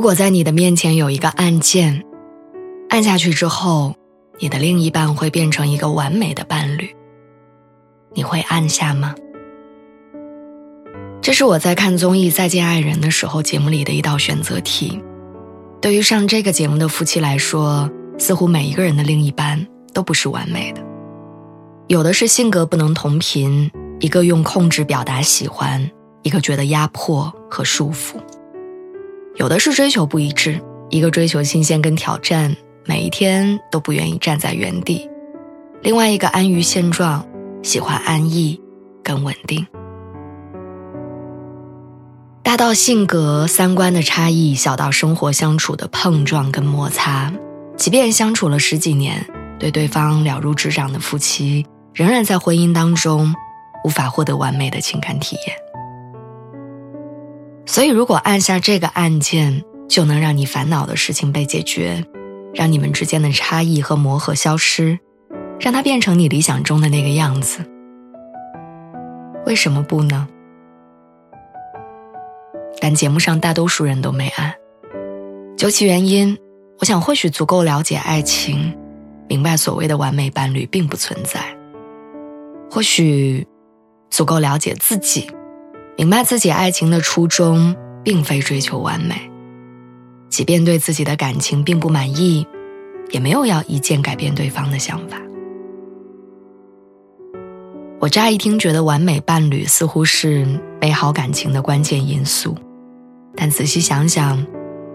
[0.00, 2.06] 如果在你的面前有一个按键，
[2.88, 3.94] 按下去之后，
[4.38, 6.96] 你的另一半会变成一个完美的伴侣，
[8.14, 9.14] 你会按下吗？
[11.20, 15.02] 这是我在看综艺《再见爱人》的时候节目里的一道选择题。
[15.82, 20.80] 对于上这个节目的夫妻来说，似乎每一个人的另一半都不是完美的，
[21.88, 25.90] 有的是性格不能同频，一个用控制表达喜欢，
[26.22, 28.14] 一个觉得压迫和束缚。
[29.36, 35.08] 有的是追求不一致，一个追求新鲜跟挑战，每一天都不愿意站在原地；
[35.82, 37.26] 另外一个安于现状，
[37.62, 38.60] 喜欢安逸
[39.02, 39.66] 跟稳定。
[42.42, 47.32] 大到性格、三观的差异，小到生活相处的碰撞跟摩擦，
[47.76, 49.24] 即便相处了十几年，
[49.58, 51.64] 对对方了如指掌的夫妻，
[51.94, 53.32] 仍然在婚姻当中
[53.84, 55.56] 无法获得完美的情感体验。
[57.70, 62.04] 所以，如果按下这个按键，就能让你烦恼的事情被解决，
[62.52, 64.98] 让你们之间的差异和磨合消失，
[65.60, 67.64] 让它变成你理想中的那个样子，
[69.46, 70.26] 为什么不呢？
[72.80, 74.52] 但节目上大多数人都没按。
[75.56, 76.36] 究其原因，
[76.80, 78.76] 我想或许足够了解爱情，
[79.28, 81.38] 明白所谓的完美伴侣并不存在；
[82.68, 83.46] 或许
[84.10, 85.30] 足够了解自己。
[86.00, 89.30] 明白自己爱情的初衷并非追求完美，
[90.30, 92.46] 即便对自己的感情并不满意，
[93.10, 95.20] 也没有要一键改变对方的想法。
[97.98, 100.46] 我乍一听觉得完美伴侣似乎是
[100.80, 102.56] 美好感情的关键因素，
[103.36, 104.42] 但仔细想想，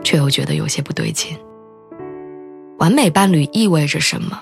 [0.04, 1.38] 却又觉得有些不对劲。
[2.80, 4.42] 完美伴侣意味着什么？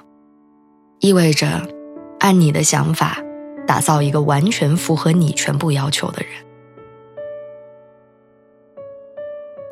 [1.01, 1.67] 意味着
[2.21, 3.17] 按你的想法
[3.67, 6.31] 打造一个完全符合你全部要求的人。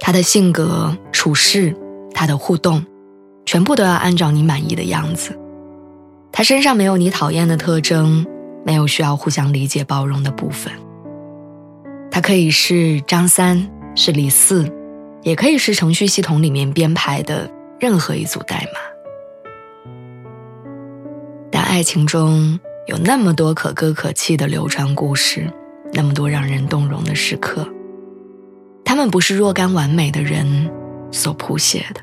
[0.04, 1.74] 他的性格、处事，
[2.12, 2.84] 他的互动，
[3.46, 5.38] 全部都要按照你满意的样子。
[6.32, 8.26] 他身上没有你讨厌的特征，
[8.66, 10.74] 没有需要互相理解包容的部分。
[12.10, 14.68] 他可以是张三，是李四，
[15.22, 19.92] 也可以是程序系统里面编排的任何一组代码。
[21.52, 25.48] 但爱情中有那么多可歌可泣的流传故事，
[25.94, 27.68] 那么多让人动容的时刻。
[28.92, 30.70] 他们不是若干完美的人
[31.14, 32.02] 所谱写的，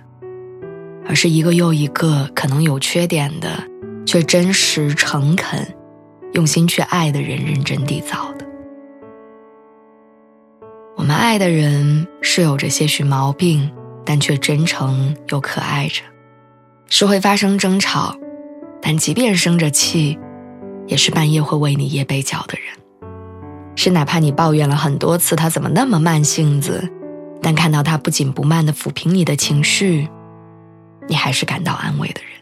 [1.07, 3.63] 而是一个又一个可能有缺点的，
[4.07, 5.63] 却真实诚恳、
[6.33, 8.47] 用心去爱的人认真缔造的。
[10.97, 13.71] 我们爱的人是有着些许毛病，
[14.03, 16.01] 但却真诚又可爱着；
[16.89, 18.17] 是会发生争吵，
[18.81, 20.19] 但即便生着气，
[20.87, 22.88] 也是半夜会为你掖被角的人。
[23.81, 26.91] 是哪怕你抱怨了很多次他怎么那么慢性子，
[27.41, 30.09] 但看到他不紧不慢的抚平你的情绪，
[31.07, 32.33] 你还是感到安慰的人。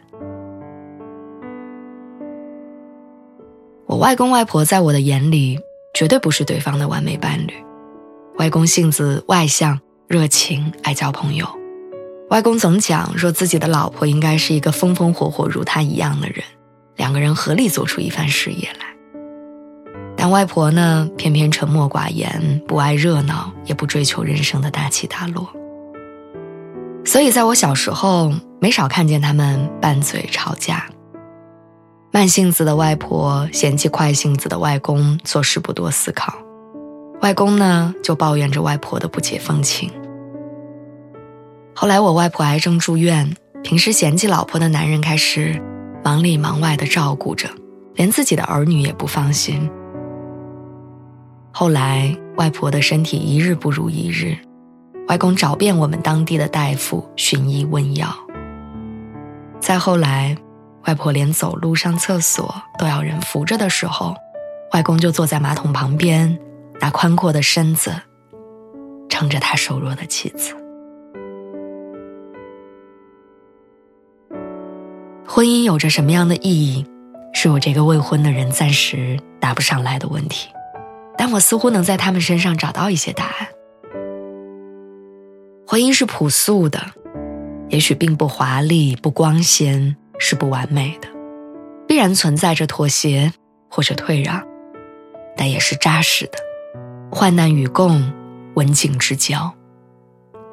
[3.85, 5.59] 我外公外婆在我的眼里
[5.93, 7.53] 绝对不是对方的完美伴侣。
[8.39, 11.47] 外公性子外向、热情、爱交朋友。
[12.31, 16.43] 外公总讲说自己的老婆应该是一个风风火火如他一样的人，
[16.95, 18.96] 两个人合力做出一番事业来。
[20.17, 25.47] 但外婆呢，偏偏沉默寡言，不爱热闹，也不追求人生的大起大落。
[27.05, 30.85] 所以，在我小时候，没少看见他们拌嘴吵架。
[32.11, 36.33] 慢性子的外婆嫌弃快性子的外公做事不多思考，
[37.21, 39.91] 外公呢就抱怨着外婆的不解风情。
[41.75, 45.61] 后来，我外婆癌症住院，平时嫌弃老婆的男人开始
[46.03, 47.47] 忙里忙外的照顾着，
[47.93, 49.69] 连自己的儿女也不放心。
[51.59, 54.37] 后来，外婆的身体一日不如一日，
[55.07, 58.15] 外公找遍我们当地的大夫寻医问药。
[59.59, 60.37] 再后来，
[60.85, 64.15] 外婆连走路上厕所都要人扶着的时候，
[64.73, 66.37] 外公就坐在马桶旁边，
[66.79, 67.91] 拿宽阔的身子
[69.09, 70.53] 撑着他瘦弱的妻子。
[75.25, 76.85] 婚姻有着什么样的意义，
[77.33, 80.49] 是我这个未婚的人暂时答不上来的问题。
[81.17, 83.47] 但我似乎能在他们身上找到一些答案。
[85.65, 86.79] 婚姻是朴素的，
[87.69, 91.09] 也许并不华丽、不光鲜，是不完美的，
[91.87, 93.33] 必然存在着妥协
[93.69, 94.41] 或者退让，
[95.35, 96.37] 但也是扎实的。
[97.11, 98.13] 患难与共，
[98.55, 99.53] 文景之交，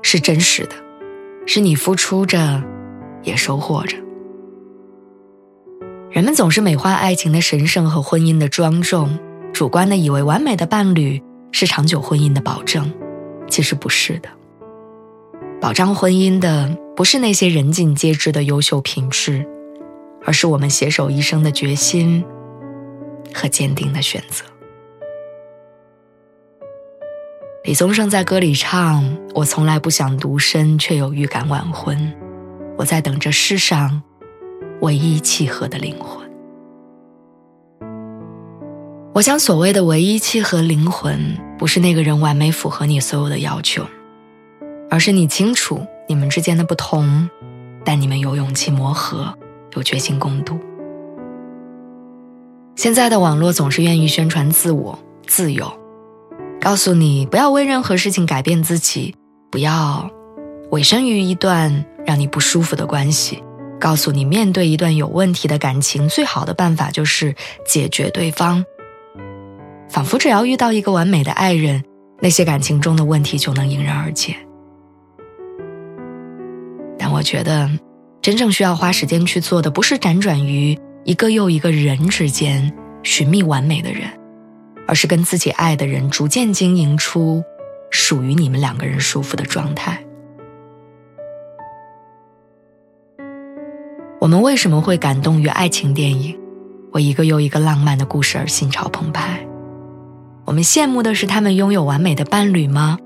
[0.03, 0.75] 是真实的，
[1.47, 2.63] 是你付出着，
[3.23, 3.97] 也收获着。
[6.11, 9.19] 人们总是美化爱情的神圣和婚姻的庄重，
[9.55, 11.23] 主观的以为完美的伴侣
[11.53, 12.93] 是长久婚姻的保证，
[13.49, 14.29] 其实不是的。
[15.61, 19.47] 保障婚姻的不是那些人尽皆知的优秀品质，
[20.25, 22.25] 而是我们携手一生的决心
[23.33, 24.45] 和坚定的选择。
[27.63, 32.13] 李宗盛在歌里唱：“我从来不想独身，却有预感晚婚。
[32.77, 34.03] 我在等着世上。”
[34.83, 36.24] 唯一契合的灵魂，
[39.15, 43.87] 我想，所谓的唯一契合灵魂，不是那个人完美符合你所有的要求，
[44.91, 47.31] 而是你清楚你们之间的不同，
[47.85, 49.33] 但你们有勇气磨合，
[49.77, 50.59] 有决心共度。
[52.75, 55.73] 现在的网络总是愿意宣传自我、自由，
[56.61, 59.15] 告诉你不要为任何事情改变自己，
[59.49, 60.11] 不要
[60.73, 63.41] 委身于一段让你不舒服的关系。
[63.79, 67.33] 告诉你，面对一段有问题的感情，最好的办法就是
[67.65, 68.65] 解决对方。
[69.95, 71.85] 仿佛只要遇到一个完美的爱人，
[72.19, 74.35] 那些感情中的问题就能迎刃而解。
[76.99, 77.71] 但我觉得，
[78.21, 82.75] 真正需要花时间去做的，不是辗转于一个又一个人之间
[83.05, 84.11] 寻觅完美的人，
[84.89, 87.41] 而是跟自己爱的人逐渐经营出
[87.89, 90.05] 属于你们两个人舒服的状态。
[94.19, 96.37] 我们为什么会感动于爱情电影，
[96.91, 99.39] 为一个又一个浪漫的故事而心潮澎湃？
[100.47, 102.99] 我们羡慕的是他们拥有完美的伴侣吗？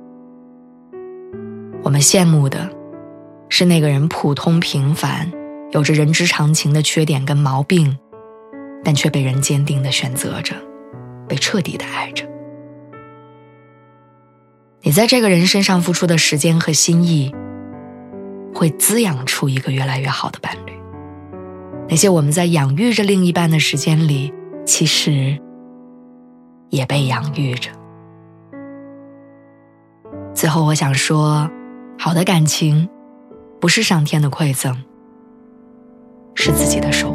[1.82, 2.69] 我们羡慕的
[3.49, 5.31] 是那个人普通平凡，
[5.70, 7.96] 有着人之常情的缺点跟毛病，
[8.85, 10.55] 但却被人坚定的选择着，
[11.29, 12.25] 被彻底的爱着。
[14.82, 17.32] 你在这个人身上付出的时间和心意，
[18.52, 20.73] 会滋养出一个越来越好的伴侣。
[21.88, 24.32] 那些我们在养育着另一半的时间里，
[24.67, 25.40] 其实
[26.70, 27.70] 也被养育着。
[30.34, 31.50] 最后，我想说，
[31.98, 32.88] 好的感情
[33.60, 34.76] 不是上天的馈赠，
[36.34, 37.07] 是自己的手。